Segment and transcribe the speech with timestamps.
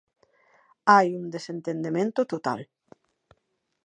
[0.91, 2.61] Hai un desentendemento total.